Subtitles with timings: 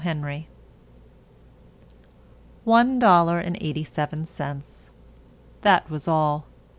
[0.01, 0.47] Henry
[2.63, 4.89] One dollar and eighty seven cents.
[5.61, 6.47] That was all.